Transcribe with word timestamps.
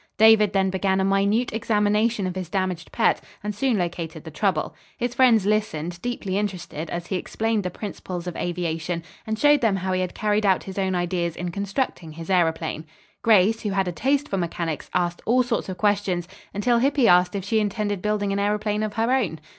David 0.17 0.51
then 0.53 0.71
began 0.71 0.99
a 0.99 1.03
minute 1.05 1.53
examination 1.53 2.25
of 2.25 2.35
his 2.35 2.49
damaged 2.49 2.91
pet, 2.91 3.21
and 3.43 3.53
soon 3.53 3.77
located 3.77 4.23
the 4.23 4.31
trouble. 4.31 4.73
His 4.97 5.13
friends 5.13 5.45
listened, 5.45 6.01
deeply 6.01 6.39
interested, 6.39 6.89
as 6.89 7.05
he 7.05 7.17
explained 7.17 7.61
the 7.61 7.69
principles 7.69 8.25
of 8.25 8.35
aviation, 8.35 9.03
and 9.27 9.37
showed 9.37 9.61
them 9.61 9.75
how 9.75 9.93
he 9.93 10.01
had 10.01 10.15
carried 10.15 10.43
out 10.43 10.63
his 10.63 10.79
own 10.79 10.95
ideas 10.95 11.35
in 11.35 11.51
constructing 11.51 12.13
his 12.13 12.29
aëroplane. 12.29 12.85
Grace, 13.21 13.61
who 13.61 13.69
had 13.69 13.87
a 13.87 13.91
taste 13.91 14.27
for 14.27 14.37
mechanics, 14.37 14.89
asked 14.95 15.21
all 15.27 15.43
sorts 15.43 15.69
of 15.69 15.77
questions, 15.77 16.27
until 16.51 16.79
Hippy 16.79 17.07
asked 17.07 17.35
her 17.35 17.37
if 17.37 17.45
she 17.45 17.59
intended 17.59 18.01
building 18.01 18.33
an 18.33 18.39
aëroplane 18.39 18.83
of 18.83 18.95
her 18.95 19.11
own. 19.11 19.39